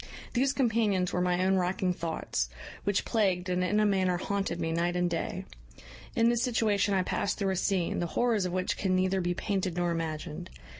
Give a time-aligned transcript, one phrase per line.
[0.33, 2.49] These companions were my own racking thoughts,
[2.85, 5.45] which plagued and in a manner haunted me night and day.
[6.15, 9.35] In this situation I past through a scene, the horrors of which can neither be
[9.35, 10.49] painted nor imagined.